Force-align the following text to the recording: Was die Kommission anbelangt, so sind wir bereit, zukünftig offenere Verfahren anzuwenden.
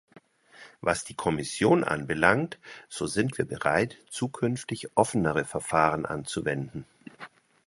Was 0.79 1.03
die 1.03 1.13
Kommission 1.13 1.83
anbelangt, 1.83 2.57
so 2.89 3.05
sind 3.05 3.37
wir 3.37 3.45
bereit, 3.45 3.99
zukünftig 4.09 4.87
offenere 4.97 5.45
Verfahren 5.45 6.07
anzuwenden. 6.07 6.87